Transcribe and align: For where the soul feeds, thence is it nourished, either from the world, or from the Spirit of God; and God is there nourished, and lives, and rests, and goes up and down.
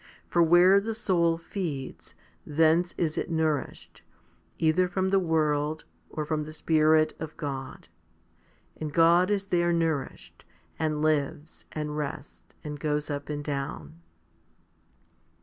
For 0.27 0.41
where 0.41 0.81
the 0.81 0.95
soul 0.95 1.37
feeds, 1.37 2.15
thence 2.43 2.95
is 2.97 3.19
it 3.19 3.29
nourished, 3.29 4.01
either 4.57 4.87
from 4.87 5.09
the 5.11 5.19
world, 5.19 5.85
or 6.09 6.25
from 6.25 6.43
the 6.45 6.53
Spirit 6.53 7.13
of 7.19 7.37
God; 7.37 7.87
and 8.75 8.91
God 8.91 9.29
is 9.29 9.45
there 9.45 9.71
nourished, 9.71 10.43
and 10.79 11.03
lives, 11.03 11.65
and 11.71 11.95
rests, 11.95 12.55
and 12.63 12.79
goes 12.79 13.11
up 13.11 13.29
and 13.29 13.43
down. 13.43 14.01